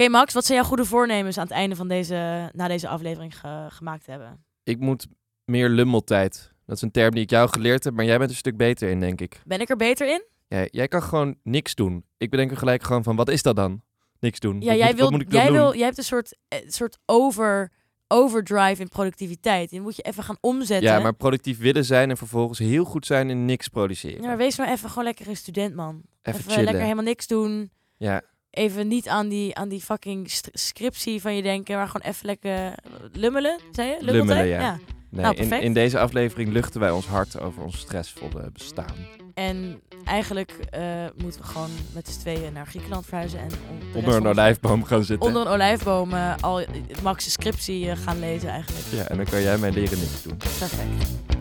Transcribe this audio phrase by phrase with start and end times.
[0.00, 3.38] Oké, Max, wat zijn jouw goede voornemens aan het einde van deze, na deze aflevering
[3.38, 4.44] ge- gemaakt hebben?
[4.62, 5.06] Ik moet
[5.44, 6.52] meer lummeltijd.
[6.66, 8.88] Dat is een term die ik jou geleerd heb, maar jij bent een stuk beter
[8.88, 9.40] in, denk ik.
[9.44, 10.22] Ben ik er beter in?
[10.48, 12.04] Ja, jij kan gewoon niks doen.
[12.16, 13.82] Ik bedenk er gelijk gewoon van, wat is dat dan?
[14.20, 14.60] Niks doen.
[14.60, 15.56] Ja, wat jij, moet, wil, wat moet ik dan jij, doen?
[15.56, 17.72] wil, jij hebt een soort, eh, soort over,
[18.08, 19.70] overdrive in productiviteit.
[19.70, 20.90] Die moet je even gaan omzetten.
[20.90, 24.20] Ja, maar productief willen zijn en vervolgens heel goed zijn in niks produceren.
[24.20, 26.02] Ja, maar wees nou even gewoon lekker een student, man.
[26.22, 26.64] even, even chillen.
[26.64, 27.70] lekker helemaal niks doen.
[27.96, 32.26] Ja, Even niet aan die, aan die fucking scriptie van je denken, maar gewoon even
[32.26, 32.74] lekker
[33.12, 33.96] lummelen, zei je?
[34.00, 34.78] Lummelen, ja.
[35.10, 38.94] nee, Nou, in, in deze aflevering luchten wij ons hart over ons stressvolle bestaan.
[39.34, 40.82] En eigenlijk eh,
[41.16, 43.38] moeten we gewoon met z'n tweeën naar Griekenland verhuizen.
[43.38, 43.50] En
[43.94, 45.26] Onder een olijfboom gaan zitten.
[45.26, 46.64] Onder een olijfboom eh, al
[47.02, 48.86] Max' scriptie eh, gaan lezen eigenlijk.
[48.90, 50.36] Ja, en dan kan jij mij leren niks doen.
[50.36, 51.38] Perfect.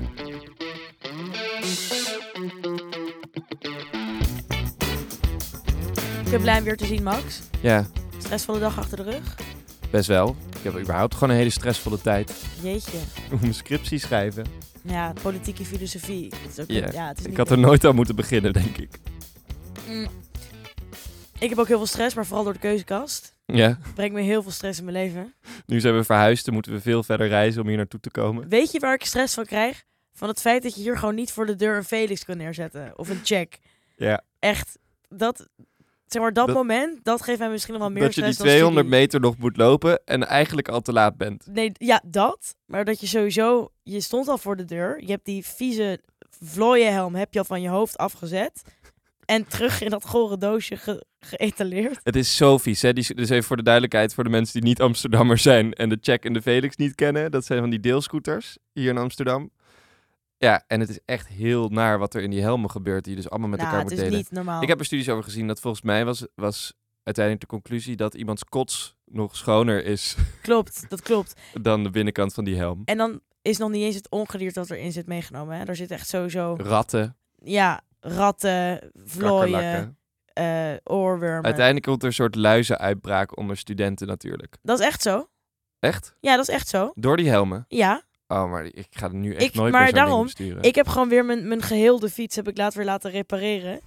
[6.30, 7.42] Ik ben blij om weer te zien, Max.
[7.62, 7.86] Ja,
[8.18, 9.36] Stressvolle dag achter de rug.
[9.92, 10.36] best wel.
[10.58, 12.44] Ik heb überhaupt gewoon een hele stressvolle tijd.
[12.62, 12.98] Jeetje.
[13.34, 14.46] Om een scriptie schrijven.
[14.82, 16.34] Ja, politieke filosofie.
[16.42, 18.78] Het is ook Ja, ja, het is Ik had er nooit aan moeten beginnen, denk
[18.78, 18.90] ik.
[19.88, 20.08] Mm.
[21.40, 23.36] Ik heb ook heel veel stress, maar vooral door de keuzekast.
[23.46, 25.34] Ja, Brengt me heel veel stress in mijn leven.
[25.66, 28.50] nu zijn we verhuisd, dan moeten we veel verder reizen om hier naartoe te komen.
[28.50, 29.84] Weet je waar ik stress van krijg?
[30.14, 32.94] Van het feit dat je hier gewoon niet voor de deur een Felix kan neerzetten.
[32.98, 33.60] Of een check.
[33.96, 34.78] Ja, Echt,
[35.10, 35.48] dat,
[36.14, 38.32] zeg maar, dat, Dat- moment, dat geeft mij misschien nog wel meer dat je die
[38.34, 39.02] stress dan 200 studie.
[39.02, 41.48] meter nog moet lopen en eigenlijk al te laat bent.
[41.52, 42.56] Nee, ja, dat.
[42.66, 45.02] Maar dat je sowieso, je stond al voor de deur.
[45.06, 46.00] Je hebt die vieze
[46.44, 48.62] vlooienhelm heb je al van je hoofd afgezet.
[49.26, 52.00] En terug in dat gore doosje ge- geëtaleerd.
[52.04, 52.94] Het is zo vies, hè?
[52.94, 55.98] Die, dus even voor de duidelijkheid, voor de mensen die niet Amsterdammers zijn en de
[56.02, 57.32] Check en de Felix niet kennen.
[57.32, 59.52] Dat zijn van die deelscooters hier in Amsterdam.
[60.40, 63.22] Ja, en het is echt heel naar wat er in die helmen gebeurt, die je
[63.22, 64.24] dus allemaal met nou, elkaar het moet is delen.
[64.24, 64.62] niet normaal.
[64.62, 66.74] Ik heb er studies over gezien dat volgens mij was, was
[67.04, 71.34] uiteindelijk de conclusie dat iemands kots nog schoner is Klopt, dat klopt.
[71.62, 72.82] dan de binnenkant van die helm.
[72.86, 75.58] En dan is nog niet eens het ongedierte dat erin zit meegenomen.
[75.58, 75.64] Hè?
[75.64, 79.98] Er zit echt sowieso, Ratten, ja, ratten, vlooien, kakkerlakken.
[80.34, 81.44] eh oorwormen.
[81.44, 84.58] Uiteindelijk komt er een soort luizenuitbraak onder studenten natuurlijk.
[84.62, 85.30] Dat is echt zo.
[85.80, 86.16] Echt?
[86.20, 86.92] Ja, dat is echt zo.
[86.96, 87.66] Door die helmen?
[87.68, 90.62] Ja, Oh, maar ik ga er nu echt Ik- nooit maar meer zo'n daarom, besturen.
[90.64, 93.80] ik heb gewoon weer mijn, mijn geheelde fiets heb ik later weer laten repareren.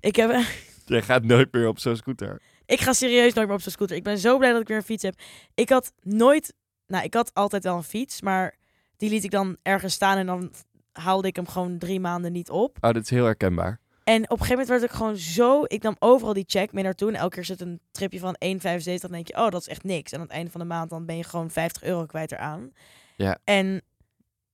[0.00, 0.30] Ik, heb,
[0.86, 2.42] Jij gaat nooit meer op zo'n scooter.
[2.66, 3.96] ik ga serieus nooit meer op zo'n scooter.
[3.96, 5.14] Ik ben zo blij dat ik weer een fiets heb.
[5.54, 6.54] Ik had nooit,
[6.86, 8.54] nou ik had altijd wel een fiets, maar
[8.96, 10.52] die liet ik dan ergens staan en dan
[10.92, 12.76] haalde ik hem gewoon drie maanden niet op.
[12.80, 13.80] Oh, dit is heel herkenbaar.
[14.04, 15.62] En op een gegeven moment werd ik gewoon zo...
[15.66, 17.08] Ik nam overal die check mee naartoe.
[17.08, 18.58] En elke keer zit een tripje van 1,75.
[19.00, 20.12] Dan denk je, oh, dat is echt niks.
[20.12, 22.72] En aan het einde van de maand dan ben je gewoon 50 euro kwijt eraan.
[23.16, 23.38] Ja.
[23.44, 23.82] En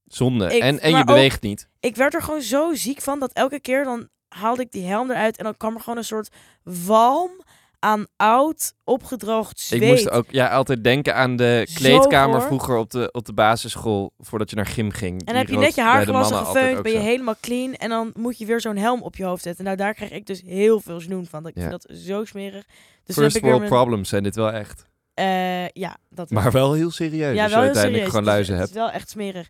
[0.04, 0.54] Zonde.
[0.54, 1.68] Ik- en en je ook- beweegt niet.
[1.80, 3.18] ik werd er gewoon zo ziek van...
[3.20, 5.36] dat elke keer dan haalde ik die helm eruit...
[5.36, 6.28] en dan kwam er gewoon een soort
[6.62, 7.30] walm
[7.78, 9.82] aan oud, opgedroogd zweet.
[9.82, 14.12] Ik moest ook ja, altijd denken aan de kleedkamer vroeger op de, op de basisschool.
[14.18, 15.18] Voordat je naar gym ging.
[15.18, 17.04] En dan heb je net je haar gewassen, gefeund, ben je zo.
[17.04, 17.74] helemaal clean.
[17.74, 19.64] En dan moet je weer zo'n helm op je hoofd zetten.
[19.64, 21.46] Nou, daar krijg ik dus heel veel snoen van.
[21.46, 21.68] Ik Ja.
[21.68, 22.64] vind dat zo smerig.
[23.04, 24.88] Dus First heb ik weer world mijn- problems zijn dit wel echt.
[25.20, 27.38] Eh, ja, dat Maar wel heel serieus.
[27.40, 28.74] als je uiteindelijk gewoon luizen het hebt.
[28.76, 29.48] is wel echt smerig.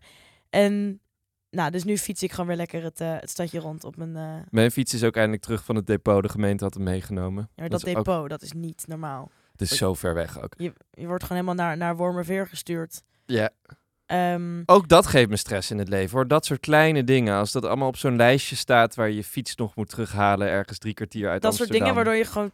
[0.49, 0.99] En
[1.49, 4.15] nou, dus nu fiets ik gewoon weer lekker het, eh, het stadje rond op mijn...
[4.15, 6.23] eh, Mijn fiets is ook eindelijk terug van het depot.
[6.23, 7.41] De gemeente had hem meegenomen.
[7.43, 9.31] ja, maar dat, ook- depot, dat is niet normaal.
[9.51, 10.53] het is zo ver weg ook.
[10.57, 13.01] Je, je wordt gewoon helemaal naar, naar Wormerveer gestuurd.
[13.25, 13.49] Ja.
[14.11, 16.27] Ehm, Ook dat geeft me stress in het leven hoor.
[16.27, 17.35] Dat soort kleine dingen.
[17.37, 20.47] Als dat allemaal op zo'n lijstje staat waar je je fiets nog moet terughalen.
[20.47, 21.95] Ergens drie kwartier uit dat soort Amsterdam.
[21.95, 22.51] dingen waardoor je gewoon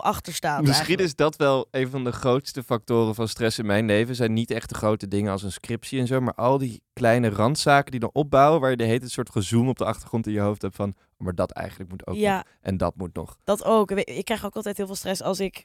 [0.00, 0.58] 10-0 achter staat.
[0.60, 1.08] Misschien eigenlijk.
[1.08, 4.14] is dat wel een van de grootste factoren van stress in mijn leven.
[4.14, 6.20] Zijn niet echt de grote dingen als een scriptie en zo.
[6.20, 8.60] Maar al die kleine randzaken die dan opbouwen.
[8.60, 10.88] Waar je de hele tijd soort gezoom op de achtergrond in je hoofd hebt van.
[10.88, 12.44] "Oh, Maar dat eigenlijk moet ook Ja, nog.
[12.60, 13.36] En dat moet nog.
[13.44, 13.90] dat ook.
[13.90, 15.64] Ik krijg ook altijd heel veel stress als ik...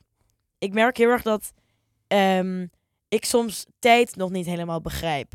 [0.57, 1.51] Ik merk heel erg dat
[2.07, 2.65] ehm,
[3.11, 5.33] ik soms tijd nog niet helemaal begrijp.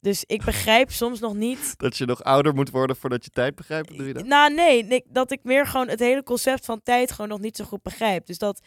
[0.00, 3.54] Dus ik begrijp soms nog niet Dat je nog ouder moet worden voordat je tijd
[3.54, 3.88] begrijpt.
[3.88, 4.24] Bedoel je dat?
[4.24, 7.56] Nou, nee, nee, dat ik meer gewoon het hele concept van tijd gewoon nog niet
[7.56, 8.26] zo goed begrijp.
[8.26, 8.60] Dus dat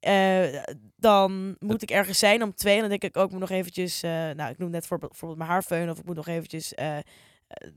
[0.00, 0.62] eh,
[0.96, 3.50] dan moet ik ergens zijn om twee en dan denk ik ook, ik moet nog
[3.50, 6.26] eventjes, eh, nou, ik noem net voor, bijvoorbeeld mijn haar feunen of ik moet nog
[6.26, 6.72] eventjes,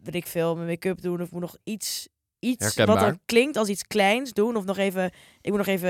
[0.03, 2.07] weet ik veel, mijn make-up doen of ik moet nog iets,
[2.39, 5.89] iets wat dan klinkt als iets kleins doen of nog even, ik moet nog even,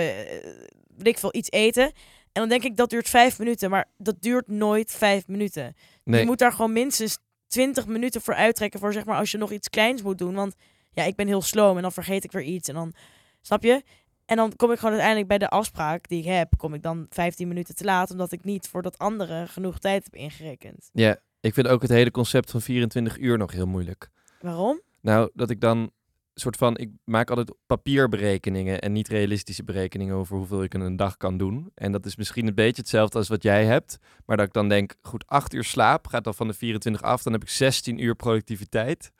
[0.88, 1.92] weet ik veel, iets eten.
[2.32, 5.76] En dan denk ik, dat duurt vijf minuten, maar dat duurt nooit vijf minuten.
[6.04, 6.20] Nee.
[6.20, 7.18] Je moet daar gewoon minstens
[7.48, 10.34] 20 minuten voor uittrekken voor zeg maar als je nog iets kleins moet doen.
[10.36, 10.56] Want
[10.92, 12.94] ja, ik ben heel sloom en dan vergeet ik weer iets en dan
[13.42, 13.84] snap je?
[14.26, 17.06] En dan kom ik gewoon uiteindelijk bij de afspraak die ik heb, kom ik dan
[17.10, 20.90] 15 minuten te laat omdat ik niet voor dat andere genoeg tijd heb ingerekend.
[20.94, 24.10] Ja, ik vind ook het hele concept van 24 uur nog heel moeilijk.
[24.42, 24.82] Waarom?
[25.02, 25.92] Nou, dat ik dan
[26.40, 30.96] soort van, ik maak altijd papierberekeningen en niet realistische berekeningen over hoeveel ik in een
[30.96, 31.72] dag kan doen.
[31.76, 33.98] En dat is misschien een beetje hetzelfde als wat jij hebt.
[34.26, 37.24] Maar dat ik dan denk, goed, acht uur slaap gaat dan van de 24 af.
[37.24, 39.12] Dan heb ik 16 uur productiviteit.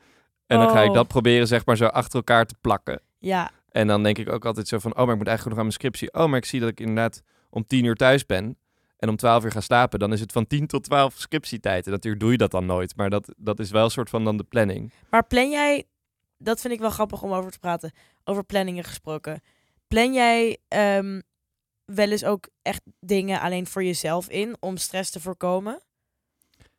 [0.48, 0.96] En dan ga ik Oh.
[0.96, 3.02] dat proberen, zeg maar, zo achter elkaar te plakken.
[3.20, 5.66] Ja, En dan denk ik ook altijd zo van, oh, maar ik moet eigenlijk nog
[5.66, 6.14] aan mijn scriptie.
[6.14, 8.58] Oh, maar ik zie dat ik inderdaad om 10 uur thuis ben.
[8.98, 10.00] En om 12 uur ga slapen.
[10.00, 11.86] Dan is het van 10 tot 12 scriptietijd.
[11.86, 12.96] En natuurlijk doe je dat dan nooit.
[12.96, 14.92] Maar dat, dat is wel een soort van dan de planning.
[15.10, 15.84] maar plan jij,
[16.40, 17.92] dat vind ik wel grappig om over te praten,
[18.24, 19.42] over planningen gesproken.
[19.88, 21.22] Plan jij ehm,
[21.86, 25.82] wel eens ook echt dingen alleen voor jezelf in om stress te voorkomen?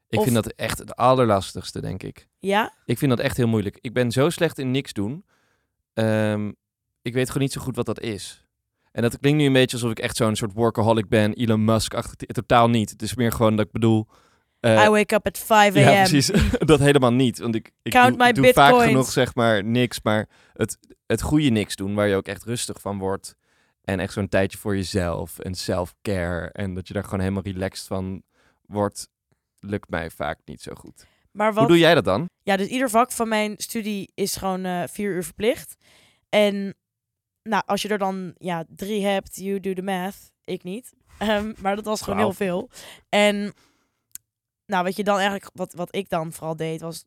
[0.09, 2.29] Ik Of- vind dat echt het allerlastigste, denk ik.
[2.39, 2.73] Ja?
[2.85, 3.79] Ik vind dat echt heel moeilijk.
[3.81, 5.25] Ik ben zo slecht in niks doen.
[5.93, 6.53] Ehm,
[7.03, 8.45] ik weet gewoon niet zo goed wat dat is.
[8.93, 11.33] En dat klinkt nu een beetje alsof ik echt zo'n soort workaholic ben.
[11.33, 12.91] Elon Musk, achter totaal niet.
[12.91, 14.09] Het is meer gewoon dat ik bedoel...
[14.61, 15.79] eh, I wake up at 5 a.m.
[15.79, 16.31] ja, precies.
[16.59, 17.39] dat helemaal niet.
[17.39, 20.01] Want ik, ik Count doe, my vaak genoeg, zeg maar, niks.
[20.03, 23.37] Maar het, het goede niks doen, waar je ook echt rustig van wordt.
[23.85, 26.51] En echt zo'n tijdje voor jezelf en self-care.
[26.53, 28.23] En dat je daar gewoon helemaal relaxed van
[28.67, 29.09] wordt,
[29.61, 31.07] lukt mij vaak niet zo goed.
[31.33, 32.29] Maar wat, Hoe doe jij dat dan?
[32.43, 35.77] Ja, dus ieder vak van mijn studie is gewoon eh, vier uur verplicht.
[36.29, 36.75] En
[37.43, 40.33] nou, als je er dan ja, drie hebt, you do the math.
[40.45, 40.93] Ik niet.
[41.19, 42.71] Ehm, maar dat was gewoon heel veel.
[43.09, 43.55] En
[44.70, 47.05] nou, wat je dan eigenlijk, wat, wat ik dan vooral deed, was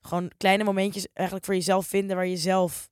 [0.00, 2.88] gewoon kleine momentjes eigenlijk voor jezelf vinden waar je zelf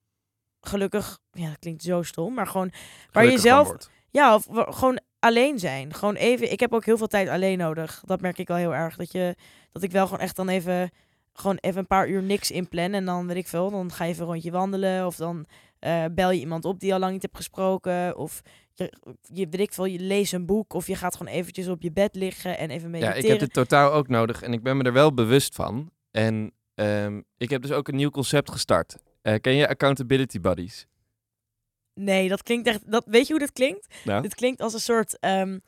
[0.60, 2.72] gelukkig, ja, dat klinkt zo stom, maar gewoon
[3.12, 5.94] waar je Gelukkig zelf ja, of gewoon alleen zijn.
[5.94, 6.52] Gewoon even.
[6.52, 8.02] Ik heb ook heel veel tijd alleen nodig.
[8.06, 8.96] Dat merk ik wel heel erg.
[8.96, 9.36] Dat, je,
[9.72, 10.90] dat ik wel gewoon echt dan even,
[11.32, 12.94] gewoon even een paar uur niks inplannen.
[13.00, 13.70] En dan weet ik veel.
[13.70, 15.06] Dan ga je even een rondje wandelen.
[15.06, 15.46] Of dan
[15.78, 18.16] eh, bel je iemand op die je al lang niet hebt gesproken.
[18.16, 18.42] Of
[18.74, 18.92] je,
[19.22, 20.72] je weet ik veel, je leest een boek.
[20.72, 23.22] Of je gaat gewoon eventjes op je bed liggen en even Ja, mediteren.
[23.24, 25.90] ik heb dit totaal ook nodig en ik ben me er wel bewust van.
[26.10, 28.96] En ehm, ik heb dus ook een nieuw concept gestart.
[29.22, 30.86] Eh, ken je accountability buddies?
[31.94, 32.90] Nee, dat klinkt echt.
[32.90, 33.94] Dat, weet je hoe dat klinkt?
[34.04, 35.58] Nou, Dit klinkt als een soort ehm,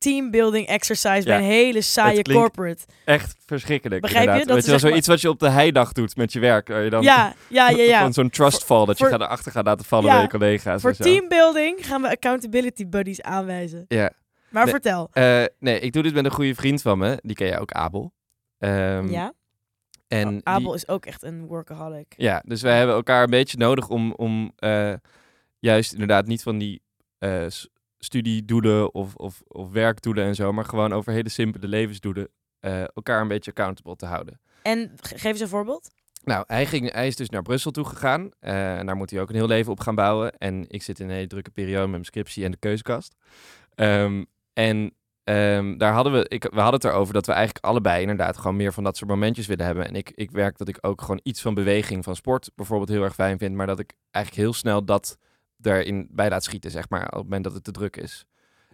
[0.00, 2.84] teambuilding exercise bij een hele saaie corporate.
[3.04, 4.00] echt verschrikkelijk.
[4.02, 4.28] Begrijp je?
[4.32, 6.68] Dat Weet je is wel, zoiets wat je op de heidag doet met je werk.
[6.68, 8.00] Waar je dan Ja, ja, ja, ja.
[8.06, 10.28] van zo'n trust fall dat voor- je gaat erachter gaat laten vallen Ja, bij je
[10.28, 10.80] collega's.
[10.80, 13.84] Voor teambuilding gaan we accountability buddies aanwijzen.
[13.88, 14.10] Ja.
[14.48, 15.08] Maar Nee, vertel.
[15.12, 17.18] Eh, nee, ik doe dit met een goede vriend van me.
[17.22, 18.12] Die ken jij ook, Abel.
[18.58, 19.32] Ehm, ja?
[20.08, 22.14] En Oh, die- Abel is ook echt een workaholic.
[22.16, 24.92] Ja, dus wij hebben elkaar een beetje nodig om, om eh,
[25.58, 26.82] juist inderdaad niet van die
[27.18, 27.44] eh,
[28.04, 32.28] studiedoelen of, of, of werkdoelen en zo, maar gewoon over hele simpele levensdoelen
[32.60, 34.40] eh, elkaar een beetje accountable te houden.
[34.62, 35.90] En ge- geef eens een voorbeeld.
[36.24, 38.30] Nou, hij, ging, hij is dus naar Brussel toe gegaan.
[38.40, 40.32] eh, en daar moet hij ook een heel leven op gaan bouwen.
[40.38, 43.14] En ik zit in een hele drukke periode met mijn scriptie en de keuzekast.
[43.74, 44.94] Ehm, en
[45.24, 48.56] ehm, daar hadden we, ik, we hadden het erover dat we eigenlijk allebei inderdaad gewoon
[48.56, 49.86] meer van dat soort momentjes willen hebben.
[49.86, 53.02] En ik, ik werk dat ik ook gewoon iets van beweging, van sport bijvoorbeeld heel
[53.02, 53.54] erg fijn vind.
[53.54, 55.18] Maar dat ik eigenlijk heel snel dat
[55.62, 58.24] erin bij laat schieten, zeg maar, op het moment dat het te druk is.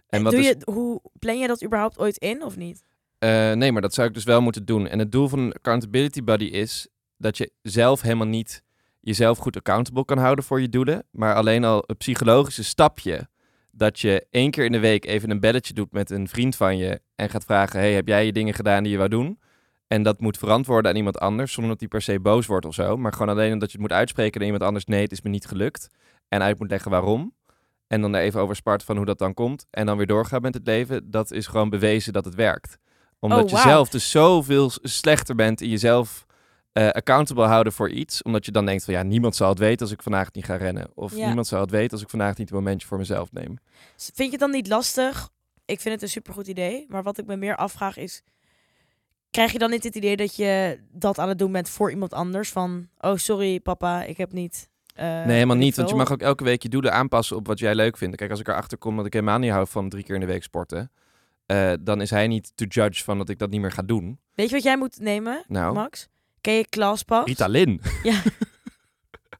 [0.07, 2.83] En wat Doe je, hoe plan je dat überhaupt ooit in of niet?
[3.19, 4.87] eh, nee, maar dat zou ik dus wel moeten doen.
[4.87, 6.87] En het doel van een accountability buddy is
[7.17, 8.63] dat je zelf helemaal niet
[8.99, 11.03] jezelf goed accountable kan houden voor je doelen.
[11.11, 13.27] Maar alleen al een psychologische stapje
[13.71, 16.77] dat je één keer in de week even een belletje doet met een vriend van
[16.77, 19.39] je en gaat vragen, hey, heb jij je dingen gedaan die je wou doen?
[19.87, 22.73] En dat moet verantwoorden aan iemand anders, zonder dat die per se boos wordt of
[22.73, 22.97] zo.
[22.97, 25.29] Maar gewoon alleen omdat je het moet uitspreken aan iemand anders, nee, het is me
[25.29, 25.87] niet gelukt.
[26.27, 27.35] En uit moet leggen waarom.
[27.87, 29.65] En dan er even over spart van hoe dat dan komt.
[29.69, 31.11] En dan weer doorgaan met het leven.
[31.11, 32.77] Dat is gewoon bewezen dat het werkt.
[33.19, 36.25] Omdat Oh, je zelf dus zoveel slechter bent in jezelf
[36.71, 38.21] eh, accountable houden voor iets.
[38.21, 40.55] Omdat je dan denkt van ja, niemand zal het weten als ik vandaag niet ga
[40.55, 40.87] rennen.
[40.93, 41.25] Of Ja.
[41.25, 43.57] niemand zal het weten als ik vandaag niet een momentje voor mezelf neem.
[43.95, 45.29] Vind je het dan niet lastig?
[45.65, 46.85] Ik vind het een supergoed idee.
[46.89, 48.23] Maar wat ik me meer afvraag is...
[49.31, 52.13] Krijg je dan niet het idee dat je dat aan het doen bent voor iemand
[52.13, 52.49] anders?
[52.49, 54.69] Van, oh sorry papa, ik heb niet...
[54.97, 55.75] eh, nee, helemaal niet.
[55.75, 58.15] Want je mag ook elke week je doelen aanpassen op wat jij leuk vindt.
[58.15, 60.27] Kijk, als ik erachter kom dat ik helemaal niet hou van drie keer in de
[60.27, 60.91] week sporten.
[61.45, 64.19] eh, dan is hij niet to judge van dat ik dat niet meer ga doen.
[64.33, 66.07] Weet je wat jij moet nemen, Nou, Max?
[66.41, 67.25] Ken je ClassPass?
[67.27, 67.81] Ritalin.
[68.03, 68.21] Ja.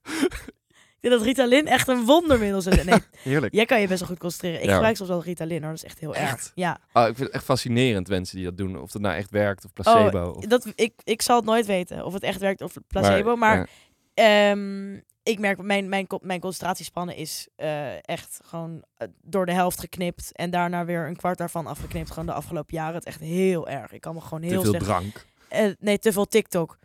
[0.04, 2.66] ik denk dat Ritalin echt een wondermiddel is.
[2.84, 3.54] Nee, Heerlijk.
[3.54, 4.60] jij kan je best wel goed concentreren.
[4.60, 4.74] Ik Ja.
[4.74, 6.52] gebruik soms wel Ritalin hoor, dat is echt heel erg.
[6.56, 8.80] Ja, Oh, ik vind het echt fascinerend, mensen die dat doen.
[8.82, 10.30] Of dat nou echt werkt of placebo.
[10.30, 13.36] of- dat, ik, ik zal het nooit weten of het echt werkt of placebo.
[13.36, 13.70] Maar,
[14.14, 14.50] ja.
[14.50, 19.80] ehm, ik merk, mijn, mijn, mijn concentratiespannen is eh, echt gewoon eh, door de helft
[19.80, 20.32] geknipt.
[20.32, 22.10] En daarna weer een kwart daarvan afgeknipt.
[22.10, 22.96] Gewoon de afgelopen jaren.
[22.96, 23.92] Het is echt heel erg.
[23.92, 24.86] Ik kan me gewoon te heel veel slecht...
[24.86, 25.26] drank.
[25.48, 26.78] Eh, nee, te veel TikTok.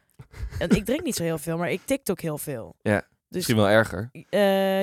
[0.58, 2.74] En ik drink niet zo heel veel, maar ik TikTok heel veel.
[2.82, 4.10] Ja, Dus, Misschien wel erger.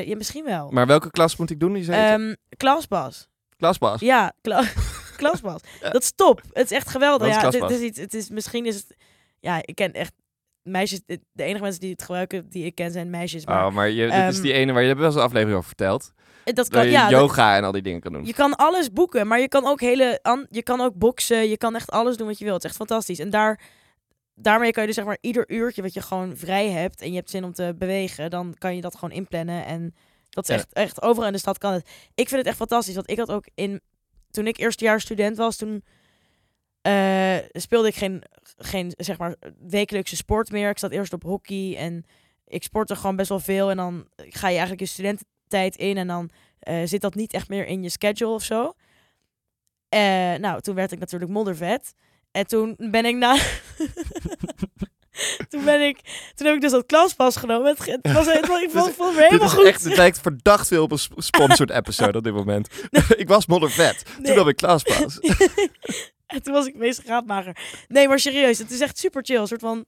[0.07, 0.71] ja, misschien wel.
[0.71, 1.73] Maar welke klas moet ik doen?
[1.73, 3.29] Die zei Ehm Klasbas.
[3.57, 3.99] Klasbas.
[3.99, 4.63] Ja, kla
[5.17, 5.61] Klasbas.
[5.81, 5.89] Ja.
[5.89, 6.41] Dat is top.
[6.53, 7.27] Het is echt geweldig.
[7.27, 8.95] Is ja, het is iets, het is, misschien is het...
[9.39, 10.13] Ja, ik ken echt
[10.69, 13.45] meisjes, de enige mensen die het gebruiken die ik ken zijn meisjes.
[13.45, 15.23] Maar Oh, maar je, dit is Ehm, die ene waar je hebt wel eens een
[15.23, 16.11] aflevering over verteld.
[16.43, 18.25] dat Dat kan, je ja, dat- yoga en al die dingen kan doen.
[18.25, 21.75] je kan alles boeken, maar je kan ook hele, je kan ook boksen, je kan
[21.75, 22.63] echt alles doen wat je wilt.
[22.63, 23.19] Het is echt fantastisch.
[23.19, 23.59] En daar,
[24.35, 27.15] daarmee kan je dus zeg maar ieder uurtje wat je gewoon vrij hebt en je
[27.15, 29.65] hebt zin om te bewegen, dan kan je dat gewoon inplannen.
[29.65, 29.95] En
[30.29, 31.89] dat is echt, echt overal in de stad kan het.
[32.15, 33.81] Ik vind het echt fantastisch, want ik had ook in,
[34.31, 35.83] toen ik eerstejaars student was, toen
[36.81, 38.23] eh, speelde ik geen,
[38.57, 39.35] geen zeg maar
[39.67, 40.69] wekelijkse sport meer.
[40.69, 42.05] Ik zat eerst op hockey en
[42.47, 43.69] ik sportte gewoon best wel veel.
[43.69, 47.49] En dan ga je eigenlijk je studententijd in en dan eh, zit dat niet echt
[47.49, 48.73] meer in je schedule of zo.
[49.89, 49.99] Eh,
[50.33, 51.93] nou, toen werd ik natuurlijk moddervet.
[52.31, 53.37] En toen ben ik na...
[55.49, 55.99] toen ben ik...
[56.35, 57.75] Toen heb ik dus dat klaspas genomen.
[57.77, 59.65] Het, was, het, was- ik vond, vond me helemaal goed.
[59.65, 62.69] echt, het lijkt verdacht veel op een sp- sponsored episode op dit moment.
[63.17, 64.05] ik was moddervet.
[64.05, 64.35] Toen Nee.
[64.37, 65.19] had ik klaspas.
[66.33, 67.57] en toen was ik meest graadmager.
[67.87, 68.57] Nee, maar serieus.
[68.57, 69.39] Het is echt super chill.
[69.39, 69.85] Een soort van...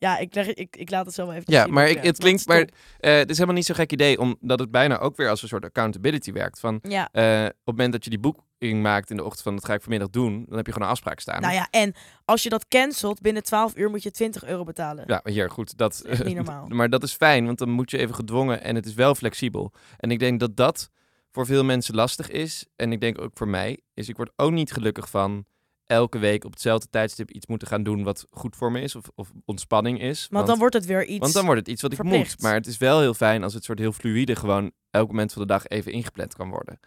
[0.00, 2.46] Ja, ik, leg, ik, ik laat het zo wel even Ja, maar ik, het klinkt,
[2.46, 2.66] maar is
[2.98, 5.48] eh, het is helemaal niet zo'n gek idee, omdat het bijna ook weer als een
[5.48, 6.60] soort accountability werkt.
[6.60, 9.54] Van, Ja, eh, op het moment dat je die boeking maakt in de ochtend van
[9.54, 11.40] dat ga ik vanmiddag doen, dan heb je gewoon een afspraak staan.
[11.40, 15.04] nou ja, en als je dat cancelt, binnen 12 uur moet je 20 euro betalen.
[15.06, 15.76] Ja, hier, goed.
[15.76, 16.66] Dat, echt niet normaal.
[16.78, 19.72] maar dat is fijn, want dan moet je even gedwongen en het is wel flexibel.
[19.96, 20.90] En ik denk dat dat
[21.30, 22.66] voor veel mensen lastig is.
[22.76, 25.44] En ik denk ook voor mij, is ik word ook niet gelukkig van
[25.88, 29.04] elke week op hetzelfde tijdstip iets moeten gaan doen wat goed voor me is of,
[29.14, 30.26] of ontspanning is.
[30.30, 31.18] Want dan wordt het weer iets...
[31.18, 32.40] want dan wordt het iets wat ik moet.
[32.40, 35.42] Maar het is wel heel fijn als het soort heel fluïde gewoon elk moment van
[35.42, 36.80] de dag even ingepland kan worden.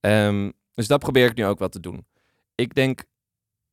[0.00, 2.06] Ehm, dus dat probeer ik nu ook wel te doen.
[2.54, 3.04] Ik denk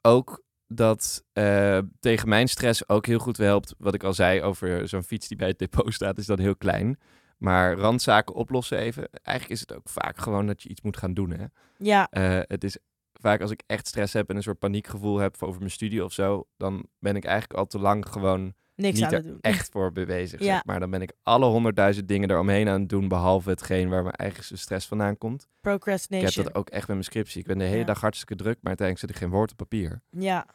[0.01, 3.74] ook dat eh, tegen mijn stress ook heel goed helpt.
[3.77, 6.55] Wat ik al zei over zo'n fiets die bij het depot staat, is dan heel
[6.55, 7.00] klein.
[7.38, 9.10] Maar randzaken oplossen even.
[9.12, 11.32] Eigenlijk is het ook vaak gewoon dat je iets moet gaan doen.
[11.32, 11.46] Hè?
[11.77, 12.77] Ja, Eh, het is
[13.25, 16.13] vaak als ik echt stress heb en een soort paniekgevoel heb over mijn studie of
[16.13, 19.38] zo, dan ben ik eigenlijk al te lang gewoon niks niet aan er doen.
[19.41, 20.39] echt voor bezig.
[20.39, 20.46] Ja.
[20.53, 24.03] Zeg maar dan ben ik alle honderdduizend dingen eromheen aan het doen, behalve hetgeen waar
[24.03, 25.41] mijn eigen stress vandaan komt.
[25.41, 26.44] Ik Procrastination.
[26.44, 27.39] heb dat ook echt met mijn scriptie.
[27.41, 27.84] Ik ben de hele Ja.
[27.86, 30.01] dag hartstikke druk, maar uiteindelijk zet ik geen woord op papier.
[30.10, 30.46] Ja,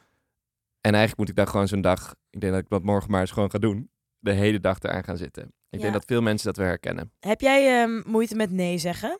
[0.81, 3.21] En eigenlijk moet ik daar gewoon zo'n dag, ik denk dat ik dat morgen maar
[3.21, 5.43] eens gewoon ga doen, de hele dag eraan gaan zitten.
[5.43, 5.79] Ik Ja.
[5.79, 7.11] denk dat veel mensen dat wel herkennen.
[7.19, 9.19] Heb jij ehm, moeite met nee zeggen?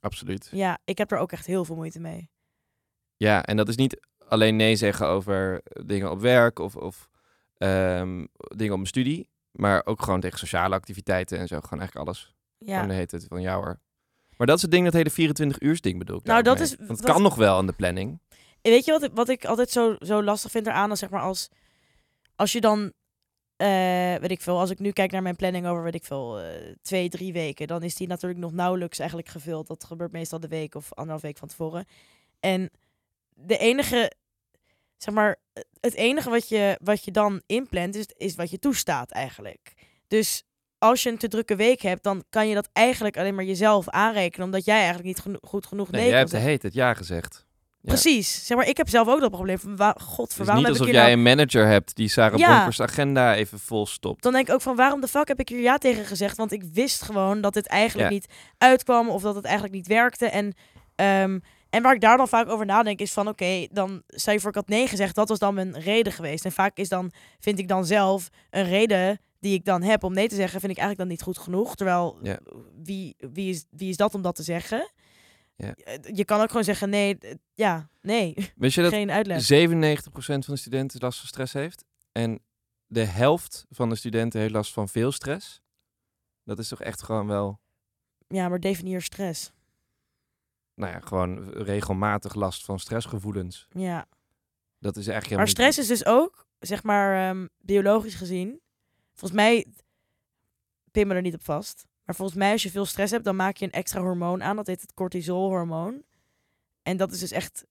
[0.00, 0.48] Absoluut.
[0.52, 2.30] Ja, ik heb er ook echt heel veel moeite mee.
[3.20, 7.08] Ja, en dat is niet alleen nee zeggen over dingen op werk of, of
[7.58, 11.60] ehm, dingen op mijn studie, maar ook gewoon tegen sociale activiteiten en zo.
[11.60, 12.34] Gewoon eigenlijk alles.
[12.58, 13.80] Ja, de heet het van jou hoor.
[14.36, 16.64] Maar dat is het ding, dat hele 24 uur ding bedoel ik Nou, dat mee.
[16.64, 18.20] is- Want het wat- kan nog wel aan de planning.
[18.62, 20.88] weet je wat, ik- wat ik altijd zo, zo lastig vind eraan?
[20.88, 21.48] Dan zeg maar als,
[22.36, 22.92] als je dan,
[23.56, 26.40] eh, weet ik veel, als ik nu kijk naar mijn planning over, weet ik veel,
[26.40, 26.46] eh,
[26.82, 29.66] twee, drie weken, dan is die natuurlijk nog nauwelijks eigenlijk gevuld.
[29.66, 31.84] Dat gebeurt meestal de week of anderhalf week van tevoren.
[32.40, 32.70] En
[33.42, 34.12] de enige,
[34.96, 35.36] zeg maar,
[35.80, 39.74] het enige wat je, wat je dan inplant, is, is wat je toestaat eigenlijk.
[40.08, 40.42] Dus
[40.78, 43.88] als je een te drukke week hebt, dan kan je dat eigenlijk alleen maar jezelf
[43.88, 46.74] aanrekenen, omdat jij eigenlijk niet geno- goed genoeg Nee, nee, jij hebt de heet het
[46.74, 47.48] ja gezegd.
[47.82, 47.88] Ja.
[47.88, 48.46] Precies.
[48.46, 50.80] Zeg maar, ik heb zelf ook dat probleem van, waar, god, voor waarom niet heb
[50.80, 51.16] alsof hier jij nou...
[51.16, 52.54] een manager hebt die Sarah Ja.
[52.56, 54.22] Bonkers agenda even vol stopt.
[54.22, 56.36] Dan denk ik ook van, waarom de fuck heb ik hier ja tegen gezegd?
[56.36, 58.14] Want ik wist gewoon dat dit eigenlijk Ja.
[58.14, 58.26] niet
[58.58, 60.26] uitkwam of dat het eigenlijk niet werkte.
[60.26, 60.52] En,
[60.94, 61.38] ehm,
[61.70, 64.48] en waar ik daar dan vaak over nadenk is van, oké, dan stel je voor
[64.50, 66.44] ik had nee gezegd, dat was dan mijn reden geweest.
[66.44, 70.12] En vaak is dan, vind ik dan zelf een reden die ik dan heb om
[70.14, 71.74] nee te zeggen, vind ik eigenlijk dan niet goed genoeg.
[71.76, 72.18] Terwijl,
[72.82, 74.90] wie, wie, is, wie is dat om dat te zeggen?
[75.56, 75.74] Ja.
[75.74, 79.42] Eh, Je kan ook gewoon zeggen, nee, eh, ja, nee, Weet je dat geen uitleg.
[79.42, 81.84] 97% van de studenten last van stress heeft?
[82.12, 82.40] En
[82.86, 85.60] de helft van de studenten heeft last van veel stress?
[86.44, 87.60] Dat is toch echt gewoon wel,
[88.28, 89.52] Ja, maar definieer stress.
[90.80, 93.66] Nou ja, gewoon regelmatig last van stressgevoelens.
[93.70, 94.06] Ja.
[94.78, 98.60] Dat is eigenlijk Maar stress is dus ook, zeg maar, ehm, biologisch gezien.
[99.14, 99.66] Volgens mij,
[100.90, 101.84] pin me er niet op vast.
[102.04, 104.56] Maar volgens mij, als je veel stress hebt, dan maak je een extra hormoon aan.
[104.56, 106.02] Dat heet het cortisolhormoon.
[106.82, 107.64] En dat is dus echt,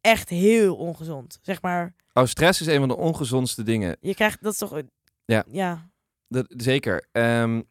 [0.00, 1.38] echt heel ongezond.
[1.42, 3.96] Zeg maar, Oh, stress is een van de ongezondste dingen.
[4.00, 4.80] je krijgt, dat is toch...
[5.24, 5.44] Ja.
[5.50, 5.90] Ja,
[6.28, 7.08] Dat, zeker.
[7.12, 7.62] Ehm,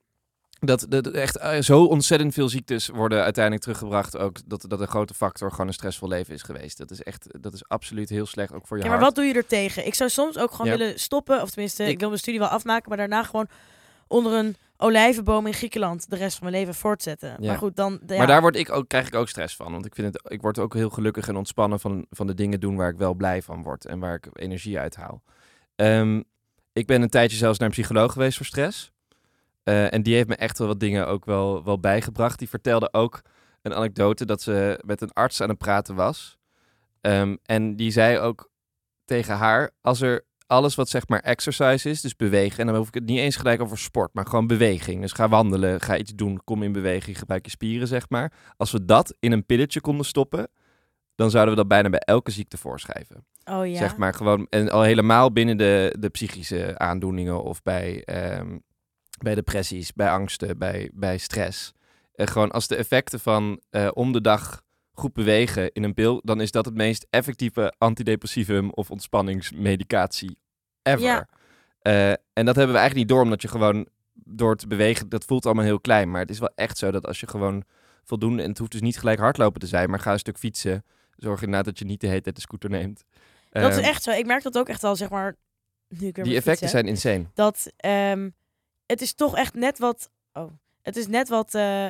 [0.59, 4.17] dat, dat echt eh, zo ontzettend veel ziektes worden uiteindelijk teruggebracht.
[4.17, 6.77] Ook dat, dat een grote factor gewoon een stressvol leven is geweest.
[6.77, 9.15] Dat is echt, dat is absoluut heel slecht, ook voor je Ja, maar hart.
[9.15, 9.85] wat doe je er tegen?
[9.85, 10.77] Ik zou soms ook gewoon Ja.
[10.77, 11.41] willen stoppen.
[11.41, 11.89] Of tenminste, ik...
[11.89, 12.89] Ik- wil mijn studie wel afmaken.
[12.89, 13.47] Maar daarna gewoon
[14.07, 17.35] onder een olijvenboom in Griekenland de rest van mijn leven voortzetten.
[17.39, 17.47] Ja.
[17.47, 17.99] Maar goed, dan...
[18.07, 18.17] Ja.
[18.17, 19.71] Maar daar word ik ook, krijg ik ook stress van.
[19.71, 22.59] Want ik, vind het, ik word ook heel gelukkig en ontspannen van, van de dingen
[22.59, 23.85] doen waar ik wel blij van word.
[23.85, 25.23] En waar ik energie uit haal.
[25.75, 26.21] Ehm,
[26.73, 28.91] ik ben een tijdje zelfs naar een psycholoog geweest voor stress.
[29.67, 32.39] Eh, en die heeft me echt wel wat dingen ook wel, wel bijgebracht.
[32.39, 33.21] Die vertelde ook
[33.61, 36.37] een anekdote dat ze met een arts aan het praten was.
[37.01, 38.51] Ehm, en die zei ook
[39.05, 42.59] tegen haar, als er alles wat zeg maar exercise is, dus bewegen.
[42.59, 45.01] En dan hoef ik het niet eens gelijk over sport, maar gewoon beweging.
[45.01, 48.33] Dus ga wandelen, ga iets doen, kom in beweging, gebruik je spieren, zeg maar.
[48.57, 50.47] Als we dat in een pilletje konden stoppen,
[51.15, 53.25] dan zouden we dat bijna bij elke ziekte voorschrijven.
[53.45, 53.77] Oh ja.
[53.77, 58.57] Zeg maar gewoon, en al helemaal binnen de, de psychische aandoeningen of bij, ehm,
[59.17, 61.73] bij depressies, bij angsten, bij, bij stress.
[62.15, 66.21] En gewoon als de effecten van eh, om de dag goed bewegen in een pil,
[66.23, 70.37] dan is dat het meest effectieve antidepressivum of ontspanningsmedicatie
[70.83, 71.01] ever.
[71.01, 71.27] Ja.
[71.79, 75.25] Eh, en dat hebben we eigenlijk niet door, omdat je gewoon door te bewegen, dat
[75.25, 76.11] voelt allemaal heel klein.
[76.11, 77.63] Maar het is wel echt zo dat als je gewoon
[78.03, 80.83] voldoende, en het hoeft dus niet gelijk hardlopen te zijn, maar ga een stuk fietsen.
[81.15, 83.03] Zorg inderdaad dat je niet de hele tijd de scooter neemt.
[83.49, 84.11] dat is Ehm, echt zo.
[84.11, 85.35] Ik merk dat ook echt al, zeg maar.
[85.87, 87.25] Nu ik weer Die effecten fietsen, zijn insane.
[87.33, 88.29] Dat ehm,
[88.87, 90.09] het is toch echt net wat.
[90.33, 90.51] Oh,
[90.81, 91.55] het is net wat.
[91.55, 91.89] eh,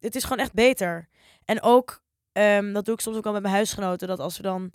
[0.00, 1.08] het is gewoon echt beter.
[1.44, 4.42] En ook, ehm, dat doe ik soms ook al met mijn huisgenoten, dat als we
[4.42, 4.72] dan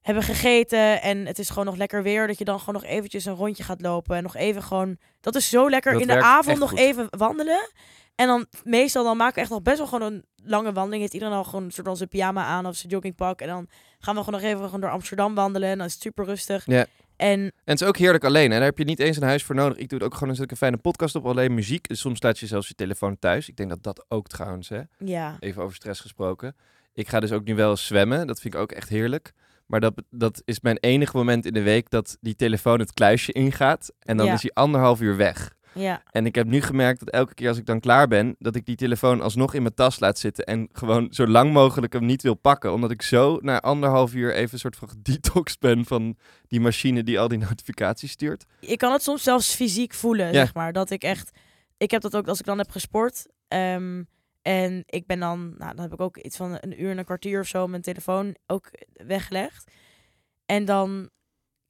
[0.00, 3.24] hebben gegeten en het is gewoon nog lekker weer, dat je dan gewoon nog eventjes
[3.24, 4.96] een rondje gaat lopen en nog even gewoon.
[5.20, 6.78] Dat is zo lekker Dat in de avond nog goed.
[6.78, 7.70] even wandelen.
[8.14, 11.00] En dan meestal dan maken we echt nog best wel gewoon een lange wandeling.
[11.00, 13.40] Heeft iedereen al gewoon een soort van zijn pyjama aan of zijn joggingpak.
[13.40, 15.68] En dan gaan we gewoon nog even gewoon door Amsterdam wandelen.
[15.68, 16.66] En dan is het super rustig.
[16.66, 16.86] Ja.
[17.18, 18.44] En En het is ook heerlijk alleen.
[18.44, 19.78] En daar heb je niet eens een huis voor nodig.
[19.78, 21.86] Ik doe het ook gewoon een stuk een fijne podcast op, alleen muziek.
[21.88, 23.48] Soms laat je zelfs je telefoon thuis.
[23.48, 24.80] Ik denk dat dat ook trouwens, hè.
[24.98, 26.56] ja, Even over stress gesproken.
[26.94, 28.26] Ik ga dus ook nu wel zwemmen.
[28.26, 29.32] Dat vind ik ook echt heerlijk.
[29.66, 33.32] Maar dat, dat is mijn enige moment in de week dat die telefoon het kluisje
[33.32, 33.92] ingaat.
[33.98, 34.32] En dan Ja.
[34.32, 35.56] is hij anderhalf uur weg.
[35.78, 38.54] Ja, En ik heb nu gemerkt dat elke keer als ik dan klaar ben, dat
[38.56, 40.44] ik die telefoon alsnog in mijn tas laat zitten.
[40.44, 42.72] En gewoon zo lang mogelijk hem niet wil pakken.
[42.72, 46.16] Omdat ik zo na anderhalf uur even een soort van gedetoxed ben van
[46.48, 48.44] die machine die al die notificaties stuurt.
[48.60, 50.32] ik kan het soms zelfs fysiek voelen, Ja.
[50.32, 50.72] zeg maar.
[50.72, 51.30] Dat ik echt...
[51.76, 53.26] Ik heb dat ook als ik dan heb gesport.
[53.48, 54.02] ehm,
[54.42, 55.54] en ik ben dan...
[55.58, 57.82] Nou, dan heb ik ook iets van een uur en een kwartier of zo mijn
[57.82, 58.70] telefoon ook
[59.06, 59.70] weggelegd.
[60.46, 61.10] En dan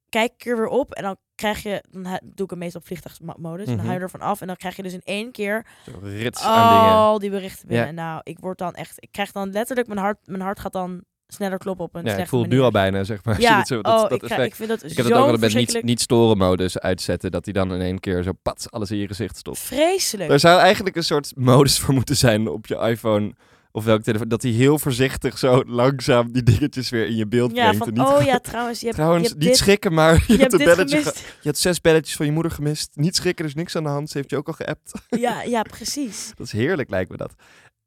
[0.08, 1.84] kijk ik er weer op en dan krijg je...
[1.90, 3.66] Dan doe ik hem meestal op vliegtuigmodus.
[3.66, 3.84] En dan Mhm.
[3.86, 4.40] hou je ervan af.
[4.40, 5.66] En dan krijg je dus in één keer
[6.02, 6.56] rits dingen.
[6.90, 7.86] al die berichten binnen.
[7.86, 7.92] Ja.
[7.92, 8.92] Nou, ik word dan echt...
[8.96, 9.88] Ik krijg dan letterlijk...
[9.88, 12.60] Mijn hart, mijn hart gaat dan sneller kloppen op een Ja, ik voel het nu
[12.60, 13.40] al bijna, zeg maar.
[13.48, 15.54] Ja, zo, dat, oh, dat ik, ik vind dat Ik heb het ook wel met
[15.54, 17.30] niet, niet storen modus uitzetten.
[17.30, 19.58] Dat hij dan in één keer zo pats alles in je gezicht stopt.
[19.58, 20.30] vreselijk.
[20.30, 23.34] Er zou eigenlijk een soort modus voor moeten zijn op je iPhone
[23.78, 24.28] of welke telefoon.
[24.28, 27.78] Dat hij heel voorzichtig zo langzaam die dingetjes weer in je beeld Ja, brengt.
[27.78, 30.24] van, en niet oh ja, trouwens, je hebt, Trouwens, je hebt niet dit, schrikken, maar
[30.26, 30.98] je, je hebt een belletje.
[30.98, 31.12] Je
[31.42, 32.90] hebt zes belletjes van je moeder gemist.
[32.94, 34.10] Niet schrikken, er is niks aan de hand.
[34.10, 34.92] Ze heeft je ook al geappt.
[35.20, 36.32] Ja, ja, precies.
[36.36, 37.34] Dat is heerlijk, lijkt me dat.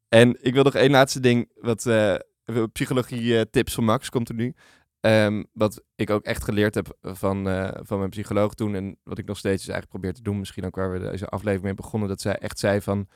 [0.08, 1.50] En ik wil nog één laatste ding.
[1.54, 2.14] Wat eh,
[2.72, 4.54] psychologie eh, tips van Max komt er nu.
[5.00, 8.74] Ehm, wat ik ook echt geleerd heb van, eh, van mijn psycholoog toen.
[8.74, 10.38] En wat ik nog steeds dus eigenlijk probeer te doen.
[10.38, 12.08] Misschien ook waar we deze aflevering mee begonnen.
[12.08, 13.08] Dat zij echt zei van...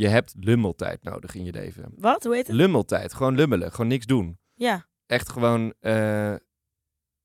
[0.00, 1.92] Je hebt lummeltijd nodig in je leven.
[1.96, 2.24] Wat?
[2.24, 2.56] Hoe heet het?
[2.56, 3.14] Lummeltijd.
[3.14, 3.70] Gewoon lummelen.
[3.70, 4.38] Gewoon niks doen.
[4.54, 5.74] Ja, Echt gewoon...
[5.80, 6.34] eh,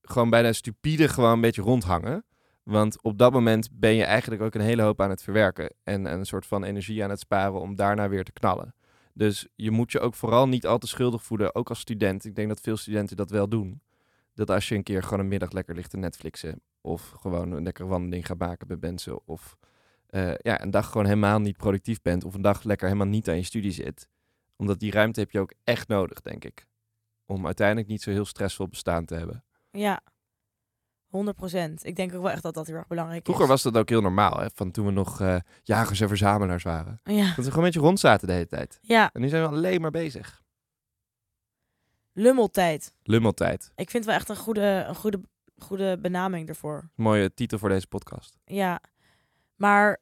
[0.01, 2.25] gewoon bijna stupide gewoon een beetje rondhangen.
[2.63, 5.73] Want op dat moment ben je eigenlijk ook een hele hoop aan het verwerken.
[5.83, 8.75] En, en een soort van energie aan het sparen om daarna weer te knallen.
[9.13, 12.25] Dus je moet je ook vooral niet al te schuldig voelen, ook als student.
[12.25, 13.81] Ik denk dat veel studenten dat wel doen.
[14.33, 16.61] Dat als je een keer gewoon een middag lekker ligt te Netflixen.
[16.81, 19.27] Of gewoon een lekkere wandeling gaat maken bij mensen.
[19.27, 19.57] Of
[20.15, 22.23] eh, ja, een dag gewoon helemaal niet productief bent.
[22.23, 24.09] Of een dag lekker helemaal niet aan je studie zit.
[24.55, 26.65] Omdat die ruimte heb je ook echt nodig, denk ik.
[27.25, 29.43] Om uiteindelijk niet zo heel stressvol bestaan te hebben.
[29.71, 30.01] ja.
[31.05, 31.17] 100%
[31.81, 33.49] Ik denk ook wel echt dat dat heel erg belangrijk Vroeger is.
[33.49, 34.47] was dat ook heel normaal, hè?
[34.53, 36.99] Van toen we nog eh, jagers en verzamelaars waren.
[37.03, 38.79] Ja, Dat we gewoon een beetje rond zaten de hele tijd.
[38.81, 40.43] ja, En nu zijn we alleen maar bezig.
[42.13, 42.93] lummeltijd.
[43.03, 43.71] Lummeltijd.
[43.75, 45.21] Ik vind het wel echt een goede, een goede,
[45.57, 46.89] goede benaming ervoor.
[46.95, 48.37] Mooie titel voor deze podcast.
[48.45, 48.81] Ja,
[49.55, 50.01] maar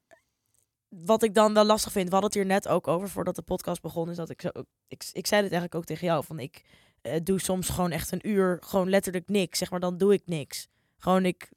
[1.05, 3.41] wat ik dan wel lastig vind, we hadden het hier net ook over voordat de
[3.41, 4.49] podcast begon, is dat ik zo,
[4.87, 6.61] ik, ik zei dit eigenlijk ook tegen jou, van ik
[7.01, 10.21] eh, doe soms gewoon echt een uur, gewoon letterlijk niks, zeg maar, dan doe ik
[10.25, 10.67] niks.
[10.97, 11.51] Gewoon ik,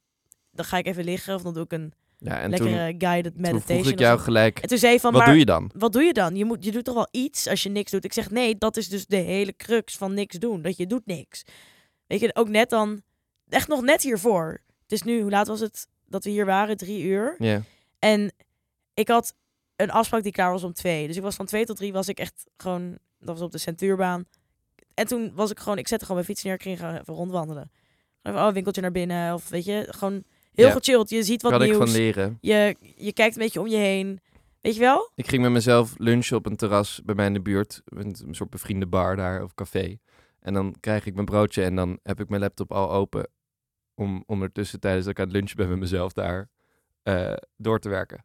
[0.51, 3.33] dan ga ik even liggen of dan doe ik een Ja, en toen, lekkere guided
[3.33, 3.79] toen meditation.
[3.79, 5.70] vroeg ik jou gelijk, En toen zei van, wat maar doe je dan?
[5.75, 6.37] wat doe je dan?
[6.37, 8.05] Je, moet, je doet toch wel iets als je niks doet?
[8.05, 10.62] Ik zeg, nee, dat is dus de hele crux van niks doen.
[10.62, 11.42] Dat je doet niks.
[12.07, 13.03] Weet je, ook net dan,
[13.49, 14.62] echt nog net hiervoor.
[14.83, 16.77] Het is nu, hoe laat was het dat we hier waren?
[16.77, 17.35] Drie uur.
[17.38, 17.62] Ja.
[17.99, 18.33] En
[18.97, 19.35] ik had
[19.77, 21.07] een afspraak die klaar was om twee.
[21.07, 23.59] Dus ik was van twee tot drie was ik echt gewoon, dat was op de
[23.59, 24.25] centuurbaan.
[24.95, 27.71] En toen was ik gewoon, ik zette gewoon mijn fiets neer, ik ging even rondwandelen.
[28.23, 29.35] Even, oh, winkeltje naar binnen.
[29.35, 30.73] Of weet je, gewoon heel Ja.
[30.73, 31.11] gechilled.
[31.11, 31.79] Je ziet wat Kan ik nieuws.
[31.91, 32.39] van leren.
[32.41, 34.21] Je, je kijkt een beetje om je heen.
[34.61, 35.11] Weet je wel?
[35.15, 37.83] Ik ging met mezelf lunchen op een terras bij mij in de buurt.
[37.85, 39.99] Een een soort bevriende bar daar, of café.
[40.41, 43.29] En dan krijg ik mijn broodje en dan heb ik mijn laptop al open.
[43.95, 46.49] Om ondertussen tijdens dat ik aan het lunchen ben met mezelf daar
[47.03, 48.25] eh, door te werken.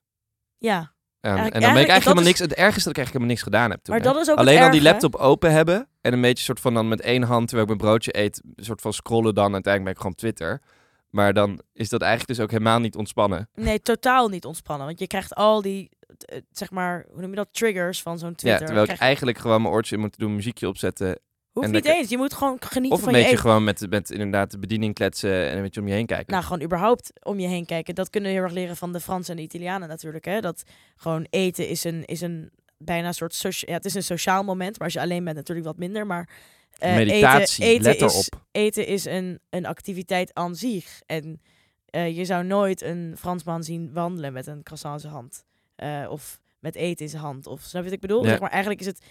[0.62, 0.78] Ja.
[0.80, 2.40] En, Eigenlijk- en dan ben ik eigenlijk- helemaal niks.
[2.40, 3.96] Het ergste is dat ik eigenlijk helemaal niks gedaan heb toen.
[3.96, 4.12] Maar hè.
[4.14, 5.88] dat is ook Alleen al die laptop open hebben.
[6.02, 8.64] En een beetje soort van dan met één hand, terwijl ik mijn broodje eet, een
[8.64, 9.54] soort van scrollen dan.
[9.54, 10.62] Uiteindelijk ben ik gewoon Twitter.
[11.10, 13.50] Maar dan is dat eigenlijk dus ook helemaal niet ontspannen.
[13.54, 14.86] Nee, totaal niet ontspannen.
[14.86, 15.90] Want je krijgt al die,
[16.26, 18.66] eh, zeg maar, hoe noem je dat, triggers van zo'n Ja, Twitter.
[18.66, 21.20] terwijl ik eigenlijk gewoon mijn oortjes in moet doen, muziekje opzetten.
[21.52, 22.10] Hoeft en niet eens.
[22.10, 23.40] Je moet gewoon genieten Of een van je beetje eten.
[23.50, 26.32] gewoon met, met inderdaad de bediening kletsen en een beetje om je heen kijken.
[26.34, 27.96] Nou, gewoon überhaupt om je heen kijken.
[27.96, 30.26] Dat kunnen we heel erg leren van de Fransen en de Italianen natuurlijk.
[30.26, 30.40] Hè?
[30.40, 30.64] Dat
[30.96, 33.34] gewoon eten is een, is een bijna een soort...
[33.34, 36.06] socia- Ja, het is een sociaal moment, maar als je alleen bent natuurlijk wat minder.
[36.08, 36.30] Maar
[36.78, 41.02] eh, Meditatie, eten, let eten is, eten is een, een activiteit aan zich.
[41.06, 41.42] En
[41.86, 45.44] eh, je zou nooit een Fransman zien wandelen met een croissant in zijn hand.
[45.76, 47.48] Eh, of met eten in zijn hand.
[47.48, 48.24] Of snap je wat ik bedoel?
[48.24, 48.30] Ja.
[48.30, 49.02] Zeg maar, eigenlijk is het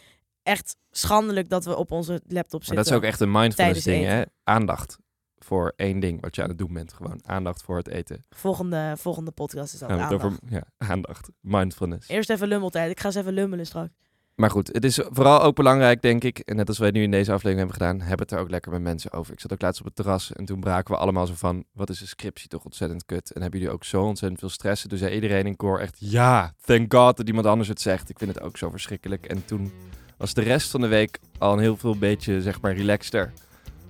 [0.43, 2.75] echt schandelijk dat we op onze laptop Maar zitten.
[2.77, 4.19] dat is ook echt een mindfulness ding, hè?
[4.21, 4.33] eten.
[4.45, 4.99] Aandacht
[5.39, 6.93] voor één ding wat je aan het doen bent.
[6.93, 8.25] Gewoon aandacht voor het eten.
[8.31, 10.13] Volgende, volgende podcast is dat aandacht.
[10.13, 12.09] over ja, aandacht, mindfulness.
[12.09, 12.91] Eerst even lummeltijd.
[12.91, 13.91] Ik ga eens even lummelen straks.
[14.35, 16.39] Maar goed, het is vooral ook belangrijk, denk ik.
[16.39, 18.73] En net als wij nu in deze aflevering hebben gedaan, hebben het er ook lekker
[18.73, 19.33] met mensen over.
[19.33, 21.91] Ik zat ook laatst op het terras en toen braken we allemaal zo van: wat
[21.91, 23.33] is de scriptie toch ontzettend kut?
[23.33, 24.87] En hebben jullie ook zo ontzettend veel stress?
[24.89, 28.09] Toen zei iedereen in koor echt: ja, thank god dat iemand anders het zegt.
[28.11, 29.27] Ik vind het ook zo verschrikkelijk.
[29.27, 29.73] En toen
[30.21, 33.33] was de rest van de week al een heel veel beetje, zeg maar, relaxter.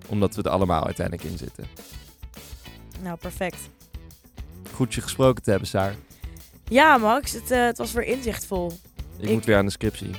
[0.06, 1.64] Omdat we er allemaal uiteindelijk in zitten.
[3.02, 3.56] Nou, perfect.
[4.74, 5.94] Goed je gesproken te hebben, Saar.
[6.68, 8.72] Ja, Max, het, eh, het was weer inzichtvol.
[9.18, 10.10] Ik, Ik- moet weer aan de scriptie.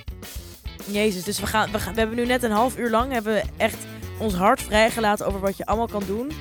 [0.85, 3.33] Jezus, dus we, gaan, we, gaan, we hebben nu net een half uur lang hebben
[3.33, 3.77] we echt
[4.17, 6.31] ons hart vrijgelaten over wat je allemaal kan doen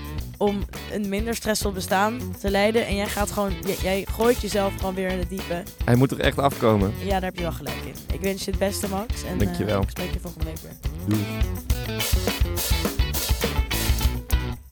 [0.41, 0.59] om
[0.93, 2.87] een minder stressvol bestaan te leiden.
[2.87, 5.63] En jij gaat gewoon, jij, jij gooit jezelf gewoon weer in het diepe.
[5.85, 6.93] Hij moet er echt afkomen.
[7.03, 8.15] Ja, daar heb je wel gelijk in.
[8.15, 9.23] Ik wens je het beste, Max.
[9.25, 9.77] En Dankjewel.
[9.77, 10.73] eh, ik spreek je volgende week weer.
[11.07, 11.25] Doei.